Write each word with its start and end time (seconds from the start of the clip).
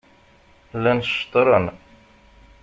Llan 0.77 0.99
ceṭṛen. 1.05 1.65